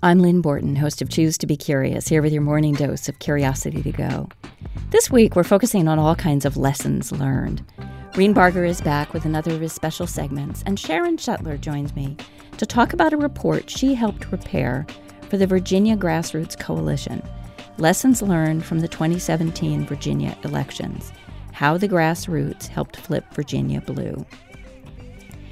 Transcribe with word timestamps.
I'm 0.00 0.20
Lynn 0.20 0.42
Borton, 0.42 0.76
host 0.76 1.02
of 1.02 1.08
Choose 1.08 1.36
to 1.38 1.46
Be 1.48 1.56
Curious, 1.56 2.06
here 2.06 2.22
with 2.22 2.32
your 2.32 2.42
morning 2.42 2.74
dose 2.74 3.08
of 3.08 3.18
curiosity 3.18 3.82
to 3.82 3.90
go. 3.90 4.28
This 4.90 5.10
week, 5.10 5.34
we're 5.34 5.42
focusing 5.42 5.88
on 5.88 5.98
all 5.98 6.14
kinds 6.14 6.44
of 6.44 6.56
lessons 6.56 7.10
learned. 7.10 7.64
Reen 8.14 8.32
Barger 8.32 8.64
is 8.64 8.80
back 8.80 9.12
with 9.12 9.24
another 9.24 9.54
of 9.54 9.60
his 9.60 9.72
special 9.72 10.06
segments, 10.06 10.62
and 10.66 10.78
Sharon 10.78 11.16
Shetler 11.16 11.60
joins 11.60 11.96
me 11.96 12.16
to 12.58 12.64
talk 12.64 12.92
about 12.92 13.12
a 13.12 13.16
report 13.16 13.68
she 13.68 13.92
helped 13.92 14.20
prepare 14.20 14.86
for 15.28 15.36
the 15.36 15.48
Virginia 15.48 15.96
Grassroots 15.96 16.56
Coalition 16.56 17.20
Lessons 17.78 18.22
Learned 18.22 18.64
from 18.64 18.78
the 18.78 18.88
2017 18.88 19.84
Virginia 19.84 20.38
Elections 20.44 21.12
How 21.50 21.76
the 21.76 21.88
Grassroots 21.88 22.68
Helped 22.68 22.98
Flip 22.98 23.24
Virginia 23.34 23.80
Blue. 23.80 24.24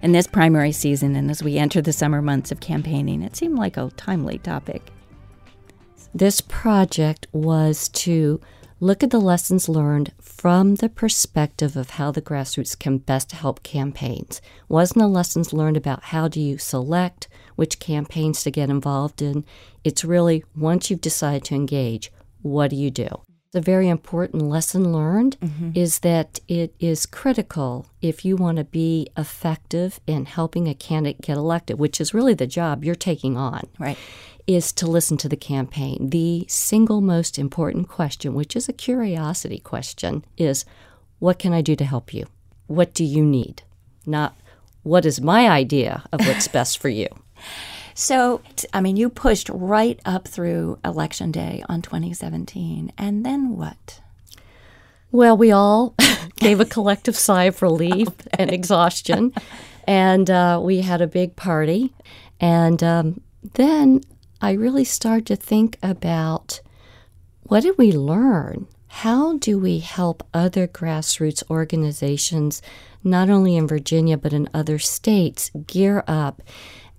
In 0.00 0.12
this 0.12 0.28
primary 0.28 0.70
season, 0.70 1.16
and 1.16 1.28
as 1.28 1.42
we 1.42 1.58
enter 1.58 1.82
the 1.82 1.92
summer 1.92 2.22
months 2.22 2.52
of 2.52 2.60
campaigning, 2.60 3.20
it 3.22 3.34
seemed 3.34 3.58
like 3.58 3.76
a 3.76 3.90
timely 3.96 4.38
topic. 4.38 4.92
This 6.14 6.40
project 6.40 7.26
was 7.32 7.88
to 7.90 8.40
look 8.78 9.02
at 9.02 9.10
the 9.10 9.20
lessons 9.20 9.68
learned 9.68 10.12
from 10.20 10.76
the 10.76 10.88
perspective 10.88 11.76
of 11.76 11.90
how 11.90 12.12
the 12.12 12.22
grassroots 12.22 12.78
can 12.78 12.98
best 12.98 13.32
help 13.32 13.64
campaigns. 13.64 14.40
Wasn't 14.68 15.00
the 15.00 15.08
lessons 15.08 15.52
learned 15.52 15.76
about 15.76 16.04
how 16.04 16.28
do 16.28 16.40
you 16.40 16.58
select 16.58 17.26
which 17.56 17.80
campaigns 17.80 18.44
to 18.44 18.52
get 18.52 18.70
involved 18.70 19.20
in. 19.20 19.44
It's 19.82 20.04
really 20.04 20.44
once 20.56 20.90
you've 20.90 21.00
decided 21.00 21.42
to 21.46 21.56
engage, 21.56 22.12
what 22.42 22.70
do 22.70 22.76
you 22.76 22.92
do? 22.92 23.08
The 23.52 23.60
very 23.62 23.88
important 23.88 24.42
lesson 24.42 24.92
learned 24.92 25.38
mm-hmm. 25.40 25.70
is 25.74 26.00
that 26.00 26.38
it 26.48 26.74
is 26.78 27.06
critical 27.06 27.86
if 28.02 28.22
you 28.22 28.36
want 28.36 28.58
to 28.58 28.64
be 28.64 29.08
effective 29.16 30.00
in 30.06 30.26
helping 30.26 30.68
a 30.68 30.74
candidate 30.74 31.22
get 31.22 31.38
elected, 31.38 31.78
which 31.78 31.98
is 31.98 32.12
really 32.12 32.34
the 32.34 32.46
job 32.46 32.84
you're 32.84 32.94
taking 32.94 33.38
on. 33.38 33.66
Right. 33.78 33.96
Is 34.46 34.70
to 34.74 34.86
listen 34.86 35.16
to 35.18 35.28
the 35.30 35.36
campaign. 35.36 36.10
The 36.10 36.44
single 36.48 37.00
most 37.00 37.38
important 37.38 37.88
question, 37.88 38.34
which 38.34 38.54
is 38.54 38.68
a 38.68 38.72
curiosity 38.72 39.58
question, 39.58 40.24
is 40.36 40.66
what 41.18 41.38
can 41.38 41.52
I 41.54 41.62
do 41.62 41.74
to 41.76 41.84
help 41.84 42.12
you? 42.12 42.26
What 42.66 42.92
do 42.92 43.04
you 43.04 43.24
need? 43.24 43.62
Not 44.04 44.36
what 44.82 45.06
is 45.06 45.20
my 45.20 45.48
idea 45.48 46.04
of 46.12 46.26
what's 46.26 46.48
best 46.58 46.78
for 46.78 46.88
you. 46.90 47.08
So, 48.00 48.42
I 48.72 48.80
mean, 48.80 48.96
you 48.96 49.10
pushed 49.10 49.48
right 49.48 49.98
up 50.04 50.28
through 50.28 50.78
election 50.84 51.32
day 51.32 51.64
on 51.68 51.82
2017. 51.82 52.92
And 52.96 53.26
then 53.26 53.56
what? 53.56 54.00
Well, 55.10 55.36
we 55.36 55.50
all 55.50 55.96
gave 56.36 56.60
a 56.60 56.64
collective 56.64 57.16
sigh 57.16 57.46
of 57.46 57.60
relief 57.60 58.06
and 58.38 58.52
exhaustion. 58.52 59.32
And 59.84 60.30
uh, 60.30 60.60
we 60.62 60.82
had 60.82 61.00
a 61.00 61.08
big 61.08 61.34
party. 61.34 61.92
And 62.38 62.84
um, 62.84 63.20
then 63.54 64.02
I 64.40 64.52
really 64.52 64.84
started 64.84 65.26
to 65.26 65.34
think 65.34 65.76
about 65.82 66.60
what 67.42 67.64
did 67.64 67.78
we 67.78 67.90
learn? 67.90 68.68
How 68.86 69.38
do 69.38 69.58
we 69.58 69.80
help 69.80 70.24
other 70.32 70.68
grassroots 70.68 71.42
organizations, 71.50 72.62
not 73.02 73.28
only 73.28 73.56
in 73.56 73.66
Virginia, 73.66 74.16
but 74.16 74.32
in 74.32 74.48
other 74.54 74.78
states, 74.78 75.50
gear 75.66 76.04
up 76.06 76.42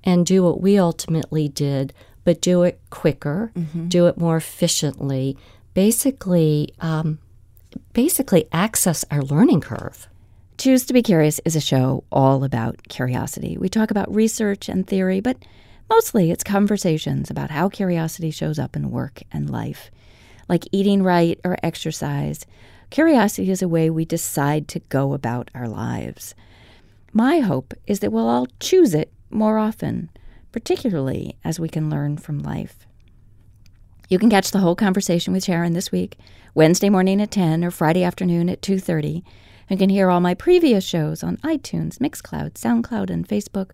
and 0.03 0.25
do 0.25 0.44
what 0.44 0.61
we 0.61 0.78
ultimately 0.78 1.50
did, 1.50 1.94
but 2.23 2.42
do 2.42 2.64
it 2.64 2.80
quicker, 2.89 3.52
mm-hmm. 3.55 3.88
do 3.88 4.08
it 4.08 4.17
more 4.17 4.38
efficiently, 4.38 5.38
basically, 5.73 6.73
um, 6.80 7.19
basically 7.94 8.47
access 8.52 9.05
our 9.11 9.22
learning 9.22 9.61
curve. 9.61 10.08
Choose 10.58 10.86
to 10.86 10.94
be 10.94 11.02
Curious 11.02 11.39
is 11.45 11.55
a 11.55 11.61
show 11.61 12.03
all 12.11 12.44
about 12.44 12.88
curiosity. 12.89 13.58
We 13.58 13.70
talk 13.70 13.92
about 13.92 14.14
research 14.14 14.67
and 14.67 14.86
theory, 14.86 15.22
but 15.22 15.38
mostly 15.89 16.31
it's 16.31 16.44
conversations 16.44 17.30
about 17.30 17.50
how 17.50 17.70
curiosity 17.70 18.30
shows 18.30 18.59
up 18.59 18.75
in 18.75 18.92
work 18.92 19.22
and 19.31 19.50
life. 19.50 19.89
Like 20.50 20.66
eating 20.72 21.02
right 21.02 21.39
or 21.45 21.58
exercise, 21.64 22.45
curiosity 22.89 23.49
is 23.52 23.61
a 23.61 23.70
way 23.70 23.89
we 23.89 24.04
decide 24.04 24.67
to 24.70 24.80
go 24.80 25.14
about 25.14 25.49
our 25.55 25.70
lives. 25.70 26.36
My 27.14 27.39
hope 27.39 27.73
is 27.88 28.02
that 28.02 28.11
we'll 28.11 28.27
all 28.27 28.48
choose 28.59 28.93
it 28.93 29.11
more 29.29 29.57
often, 29.57 30.09
particularly 30.51 31.37
as 31.43 31.59
we 31.59 31.69
can 31.69 31.89
learn 31.89 32.17
from 32.17 32.39
life. 32.39 32.85
You 34.09 34.17
can 34.17 34.29
catch 34.29 34.51
the 34.51 34.59
whole 34.59 34.75
conversation 34.75 35.33
with 35.33 35.43
Sharon 35.43 35.73
this 35.73 35.91
week, 35.91 36.17
Wednesday 36.55 36.89
morning 36.89 37.21
at 37.21 37.31
10 37.31 37.63
or 37.63 37.69
Friday 37.69 38.03
afternoon 38.03 38.49
at 38.49 38.61
2:30. 38.61 39.23
You 39.69 39.77
can 39.77 39.89
hear 39.89 40.09
all 40.09 40.19
my 40.19 40.33
previous 40.33 40.83
shows 40.83 41.23
on 41.23 41.37
iTunes, 41.37 41.99
Mixcloud, 41.99 42.53
SoundCloud, 42.53 43.11
and 43.11 43.27
Facebook, 43.27 43.69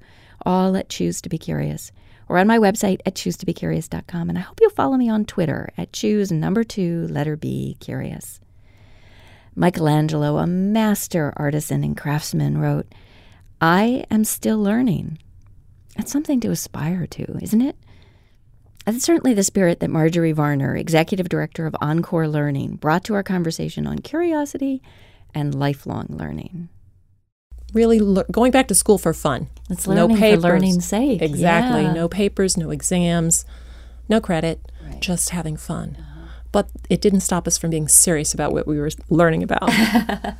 all 0.45 0.75
at 0.75 0.89
Choose 0.89 1.21
to 1.21 1.29
Be 1.29 1.37
Curious, 1.37 1.93
or 2.27 2.37
on 2.37 2.47
my 2.47 2.57
website 2.57 2.99
at 3.05 3.15
choosetobecurious.com. 3.15 4.27
And 4.27 4.37
I 4.37 4.41
hope 4.41 4.59
you'll 4.59 4.71
follow 4.71 4.97
me 4.97 5.09
on 5.09 5.23
Twitter 5.23 5.69
at 5.77 5.93
choose 5.93 6.33
number 6.33 6.65
two, 6.65 7.07
letter 7.07 7.37
B, 7.37 7.77
curious. 7.79 8.41
Michelangelo, 9.55 10.37
a 10.37 10.45
master 10.45 11.31
artisan 11.37 11.81
and 11.85 11.95
craftsman, 11.95 12.57
wrote, 12.57 12.87
I 13.61 14.03
am 14.11 14.25
still 14.25 14.59
learning. 14.59 15.17
That's 15.95 16.11
something 16.11 16.39
to 16.41 16.51
aspire 16.51 17.07
to, 17.07 17.37
isn't 17.41 17.61
it? 17.61 17.77
That's 18.85 19.03
certainly 19.03 19.33
the 19.33 19.43
spirit 19.43 19.79
that 19.79 19.89
Marjorie 19.89 20.31
Varner, 20.31 20.75
Executive 20.75 21.27
Director 21.27 21.65
of 21.65 21.75
Encore 21.81 22.27
Learning, 22.27 22.75
brought 22.75 23.03
to 23.05 23.15
our 23.15 23.23
conversation 23.23 23.87
on 23.87 23.99
curiosity 23.99 24.81
and 25.33 25.55
lifelong 25.55 26.05
learning. 26.09 26.69
Really 27.73 27.99
le- 27.99 28.25
going 28.31 28.51
back 28.51 28.67
to 28.67 28.75
school 28.75 28.97
for 28.99 29.13
fun. 29.13 29.47
It's 29.69 29.87
learning 29.87 30.09
no 30.09 30.15
papers. 30.15 30.43
for 30.43 30.49
learning's 30.49 30.87
sake. 30.87 31.21
Exactly. 31.21 31.81
Yeah. 31.81 31.93
No 31.93 32.07
papers, 32.07 32.57
no 32.57 32.69
exams, 32.69 33.43
no 34.07 34.21
credit, 34.21 34.61
right. 34.85 35.01
just 35.01 35.31
having 35.31 35.57
fun. 35.57 35.97
Uh-huh. 35.99 36.27
But 36.51 36.69
it 36.89 37.01
didn't 37.01 37.21
stop 37.21 37.47
us 37.47 37.57
from 37.57 37.71
being 37.71 37.87
serious 37.87 38.33
about 38.33 38.53
what 38.53 38.67
we 38.67 38.77
were 38.77 38.91
learning 39.09 39.41
about. 39.41 39.67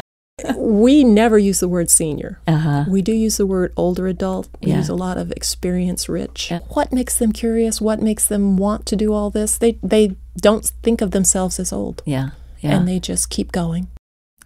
we 0.55 1.03
never 1.03 1.37
use 1.37 1.59
the 1.59 1.67
word 1.67 1.89
senior. 1.89 2.39
Uh-huh. 2.47 2.85
We 2.87 3.01
do 3.01 3.13
use 3.13 3.37
the 3.37 3.45
word 3.45 3.71
older 3.77 4.07
adult. 4.07 4.49
We 4.61 4.71
yeah. 4.71 4.77
use 4.77 4.89
a 4.89 4.95
lot 4.95 5.17
of 5.17 5.31
experience 5.31 6.09
rich. 6.09 6.51
Yeah. 6.51 6.59
What 6.69 6.91
makes 6.91 7.17
them 7.17 7.31
curious? 7.31 7.79
What 7.79 8.01
makes 8.01 8.27
them 8.27 8.57
want 8.57 8.85
to 8.87 8.95
do 8.95 9.13
all 9.13 9.29
this? 9.29 9.57
They 9.57 9.79
they 9.81 10.15
don't 10.37 10.65
think 10.83 11.01
of 11.01 11.11
themselves 11.11 11.59
as 11.59 11.71
old. 11.71 12.03
Yeah. 12.05 12.31
yeah. 12.59 12.75
And 12.75 12.87
they 12.87 12.99
just 12.99 13.29
keep 13.29 13.51
going. 13.51 13.87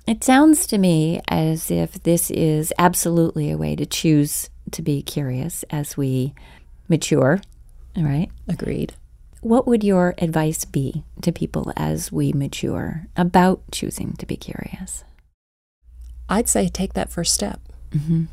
It 0.05 0.23
sounds 0.23 0.67
to 0.67 0.77
me 0.77 1.21
as 1.27 1.69
if 1.69 2.01
this 2.03 2.31
is 2.31 2.73
absolutely 2.77 3.51
a 3.51 3.57
way 3.57 3.75
to 3.75 3.85
choose 3.85 4.49
to 4.71 4.81
be 4.81 5.01
curious 5.01 5.63
as 5.69 5.97
we 5.97 6.33
mature, 6.87 7.41
right? 7.95 8.29
Agreed. 8.47 8.93
What 9.41 9.67
would 9.67 9.83
your 9.83 10.15
advice 10.17 10.65
be 10.65 11.03
to 11.21 11.31
people 11.31 11.71
as 11.77 12.11
we 12.11 12.33
mature 12.33 13.07
about 13.15 13.61
choosing 13.71 14.13
to 14.13 14.25
be 14.25 14.35
curious? 14.35 15.03
I'd 16.29 16.47
say 16.47 16.69
take 16.69 16.93
that 16.93 17.09
first 17.09 17.33
step. 17.33 17.59
Mm-hmm. 17.91 18.25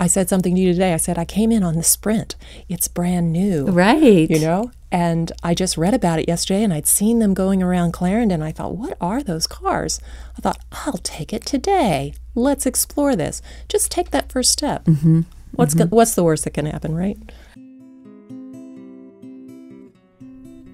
I 0.00 0.06
said 0.06 0.28
something 0.28 0.54
to 0.54 0.60
you 0.60 0.72
today. 0.72 0.94
I 0.94 0.96
said, 0.96 1.18
I 1.18 1.24
came 1.24 1.52
in 1.52 1.62
on 1.62 1.74
the 1.74 1.82
sprint. 1.82 2.34
It's 2.68 2.88
brand 2.88 3.32
new. 3.32 3.66
Right. 3.66 4.28
You 4.30 4.40
know? 4.40 4.70
And 4.90 5.30
I 5.42 5.54
just 5.54 5.78
read 5.78 5.94
about 5.94 6.18
it 6.18 6.28
yesterday 6.28 6.62
and 6.62 6.72
I'd 6.72 6.86
seen 6.86 7.18
them 7.18 7.34
going 7.34 7.62
around 7.62 7.92
Clarendon. 7.92 8.42
I 8.42 8.52
thought, 8.52 8.76
what 8.76 8.96
are 9.00 9.22
those 9.22 9.46
cars? 9.46 10.00
I 10.36 10.40
thought, 10.40 10.58
I'll 10.72 10.98
take 10.98 11.32
it 11.32 11.46
today. 11.46 12.14
Let's 12.34 12.66
explore 12.66 13.14
this. 13.16 13.42
Just 13.68 13.90
take 13.90 14.10
that 14.10 14.32
first 14.32 14.50
step. 14.50 14.84
Mm-hmm. 14.84 15.22
What's, 15.52 15.74
mm-hmm. 15.74 15.88
Go- 15.88 15.96
what's 15.96 16.14
the 16.14 16.24
worst 16.24 16.44
that 16.44 16.54
can 16.54 16.66
happen, 16.66 16.94
right? 16.94 17.18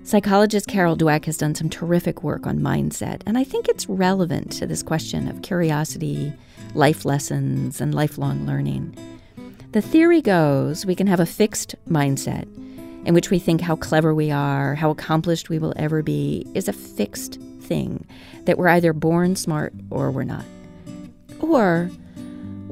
Psychologist 0.08 0.68
Carol 0.68 0.96
Dweck 0.96 1.26
has 1.26 1.36
done 1.36 1.54
some 1.54 1.68
terrific 1.68 2.22
work 2.22 2.46
on 2.46 2.60
mindset, 2.60 3.20
and 3.26 3.36
I 3.36 3.44
think 3.44 3.68
it's 3.68 3.90
relevant 3.90 4.50
to 4.52 4.66
this 4.66 4.82
question 4.82 5.28
of 5.28 5.42
curiosity, 5.42 6.32
life 6.72 7.04
lessons, 7.04 7.78
and 7.78 7.94
lifelong 7.94 8.46
learning. 8.46 8.96
The 9.72 9.82
theory 9.82 10.22
goes 10.22 10.86
we 10.86 10.94
can 10.94 11.08
have 11.08 11.20
a 11.20 11.26
fixed 11.26 11.74
mindset 11.90 12.44
in 13.04 13.12
which 13.12 13.28
we 13.28 13.38
think 13.38 13.60
how 13.60 13.76
clever 13.76 14.14
we 14.14 14.30
are, 14.30 14.74
how 14.74 14.88
accomplished 14.88 15.50
we 15.50 15.58
will 15.58 15.74
ever 15.76 16.02
be, 16.02 16.46
is 16.54 16.68
a 16.68 16.72
fixed 16.72 17.38
thing, 17.60 18.06
that 18.46 18.56
we're 18.56 18.68
either 18.68 18.94
born 18.94 19.36
smart 19.36 19.74
or 19.90 20.10
we're 20.10 20.24
not. 20.24 20.46
Or 21.40 21.90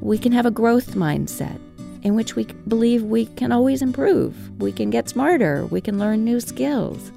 we 0.01 0.17
can 0.17 0.33
have 0.33 0.47
a 0.47 0.51
growth 0.51 0.95
mindset 0.95 1.61
in 2.03 2.15
which 2.15 2.35
we 2.35 2.45
believe 2.67 3.03
we 3.03 3.27
can 3.27 3.53
always 3.53 3.83
improve, 3.83 4.59
we 4.59 4.73
can 4.73 4.89
get 4.89 5.11
smarter, 5.11 5.67
we 5.67 5.83
can 5.83 5.99
learn 5.99 6.25
new 6.25 6.41
skills. 6.41 7.13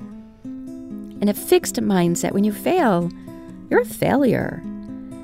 In 1.21 1.27
a 1.27 1.33
fixed 1.33 1.75
mindset, 1.75 2.31
when 2.31 2.45
you 2.45 2.54
fail, 2.54 3.12
you're 3.69 3.81
a 3.81 3.86
failure. 3.86 4.62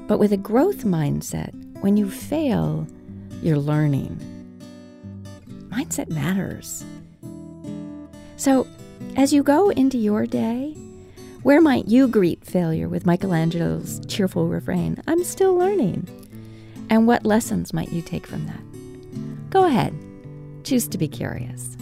But 0.07 0.19
with 0.19 0.33
a 0.33 0.37
growth 0.37 0.83
mindset, 0.83 1.53
when 1.81 1.95
you 1.95 2.09
fail, 2.09 2.85
you're 3.41 3.57
learning. 3.57 4.19
Mindset 5.69 6.09
matters. 6.09 6.83
So, 8.35 8.67
as 9.15 9.31
you 9.31 9.41
go 9.41 9.69
into 9.69 9.97
your 9.97 10.25
day, 10.25 10.73
where 11.43 11.61
might 11.61 11.87
you 11.87 12.07
greet 12.09 12.43
failure 12.43 12.89
with 12.89 13.05
Michelangelo's 13.05 14.01
cheerful 14.07 14.47
refrain, 14.47 15.01
I'm 15.07 15.23
still 15.23 15.55
learning? 15.55 16.07
And 16.89 17.07
what 17.07 17.25
lessons 17.25 17.73
might 17.73 17.91
you 17.91 18.01
take 18.01 18.27
from 18.27 18.45
that? 18.47 19.49
Go 19.49 19.65
ahead, 19.65 19.93
choose 20.65 20.89
to 20.89 20.97
be 20.97 21.07
curious. 21.07 21.77